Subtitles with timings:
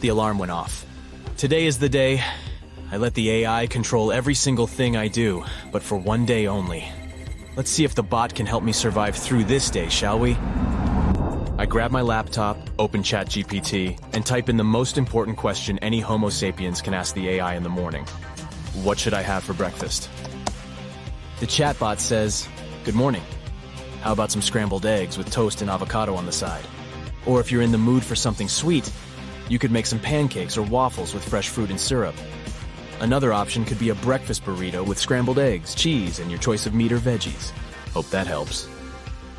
[0.00, 0.86] The alarm went off.
[1.36, 2.22] Today is the day
[2.90, 6.90] I let the AI control every single thing I do, but for one day only.
[7.54, 10.34] Let's see if the bot can help me survive through this day, shall we?
[11.58, 16.28] I grab my laptop, open ChatGPT, and type in the most important question any Homo
[16.28, 18.06] sapiens can ask the AI in the morning
[18.82, 20.08] What should I have for breakfast?
[21.40, 22.48] The chatbot says,
[22.84, 23.22] Good morning.
[24.02, 26.64] How about some scrambled eggs with toast and avocado on the side?
[27.28, 28.90] Or if you're in the mood for something sweet,
[29.50, 32.14] you could make some pancakes or waffles with fresh fruit and syrup.
[33.00, 36.72] Another option could be a breakfast burrito with scrambled eggs, cheese, and your choice of
[36.72, 37.50] meat or veggies.
[37.92, 38.66] Hope that helps.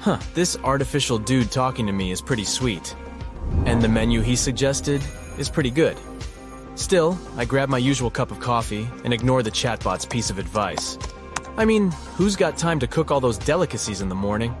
[0.00, 2.94] Huh, this artificial dude talking to me is pretty sweet.
[3.66, 5.02] And the menu he suggested
[5.36, 5.96] is pretty good.
[6.76, 10.98] Still, I grab my usual cup of coffee and ignore the chatbot's piece of advice.
[11.56, 14.54] I mean, who's got time to cook all those delicacies in the morning?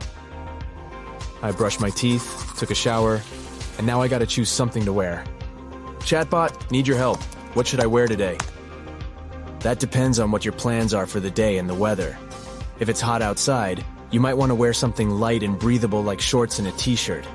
[1.42, 3.20] I brushed my teeth, took a shower,
[3.78, 5.24] and now I gotta choose something to wear.
[6.00, 7.20] Chatbot, need your help.
[7.54, 8.38] What should I wear today?
[9.60, 12.16] That depends on what your plans are for the day and the weather.
[12.80, 16.58] If it's hot outside, you might want to wear something light and breathable like shorts
[16.58, 17.26] and a t shirt.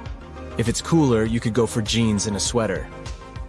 [0.57, 2.87] If it's cooler, you could go for jeans and a sweater.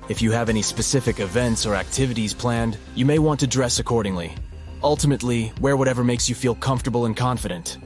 [0.08, 4.34] If you have any specific events or activities planned, you may want to dress accordingly.
[4.82, 7.78] Ultimately, wear whatever makes you feel comfortable and confident.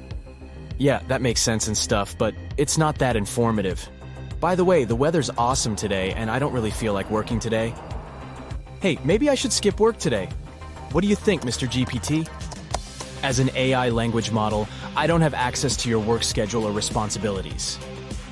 [0.78, 3.88] Yeah, that makes sense and stuff, but it's not that informative.
[4.40, 7.74] By the way, the weather's awesome today, and I don't really feel like working today.
[8.80, 10.28] Hey, maybe I should skip work today.
[10.90, 11.68] What do you think, Mr.
[11.68, 12.28] GPT?
[13.22, 17.78] As an AI language model, I don't have access to your work schedule or responsibilities.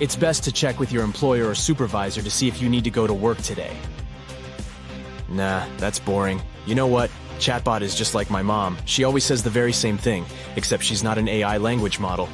[0.01, 2.91] It's best to check with your employer or supervisor to see if you need to
[2.91, 3.77] go to work today.
[5.29, 6.43] Nah, that's boring.
[6.67, 7.11] You know what?
[7.41, 8.77] Chatbot is just like my mom.
[8.85, 12.29] She always says the very same thing, except she's not an AI language model.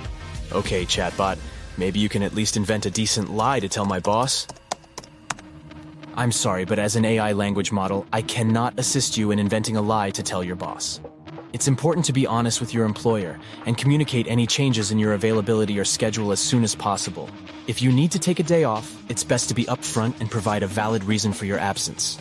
[0.50, 1.38] Okay, Chatbot,
[1.78, 4.48] maybe you can at least invent a decent lie to tell my boss?
[6.16, 9.80] I'm sorry, but as an AI language model, I cannot assist you in inventing a
[9.80, 10.98] lie to tell your boss.
[11.52, 15.78] It's important to be honest with your employer and communicate any changes in your availability
[15.78, 17.30] or schedule as soon as possible.
[17.68, 20.64] If you need to take a day off, it's best to be upfront and provide
[20.64, 22.18] a valid reason for your absence.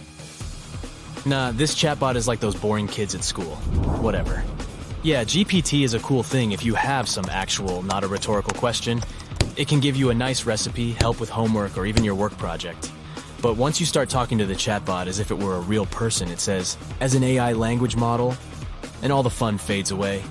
[1.26, 3.56] Nah, this chatbot is like those boring kids at school.
[4.02, 4.44] Whatever.
[5.02, 9.02] Yeah, GPT is a cool thing if you have some actual, not a rhetorical question.
[9.56, 12.92] It can give you a nice recipe, help with homework, or even your work project.
[13.42, 16.30] But once you start talking to the chatbot as if it were a real person,
[16.30, 18.36] it says, as an AI language model,
[19.02, 20.24] and all the fun fades away.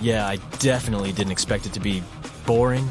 [0.00, 2.02] Yeah, I definitely didn't expect it to be
[2.46, 2.90] boring.